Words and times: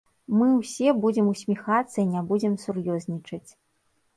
Мы 0.37 0.45
ўсе 0.59 0.93
будзем 1.03 1.27
усміхацца 1.33 1.97
і 2.01 2.07
не 2.15 2.25
будзем 2.33 2.57
сур'ёзнічаць. 2.65 3.47